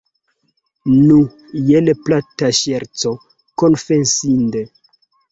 [0.93, 1.17] Nu,
[1.71, 3.11] jen plata ŝerco,
[3.63, 4.63] konfesinde.